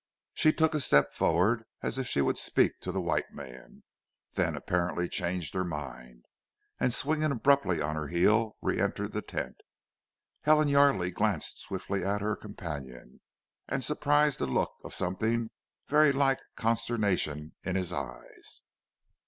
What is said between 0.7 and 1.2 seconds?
a step